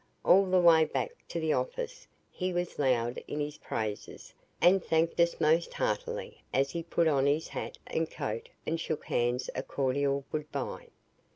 [0.25, 5.19] All the way back to the office he was loud in his praises and thanked
[5.19, 9.61] us most heartily, as he put on his hat and coat and shook hands a
[9.61, 10.87] cordial good bye.